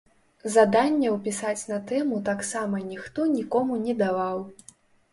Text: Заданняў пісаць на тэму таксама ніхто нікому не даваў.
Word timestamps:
Заданняў 0.53 1.17
пісаць 1.27 1.59
на 1.73 1.79
тэму 1.93 2.23
таксама 2.33 2.83
ніхто 2.91 3.31
нікому 3.39 3.73
не 3.87 4.01
даваў. 4.05 4.47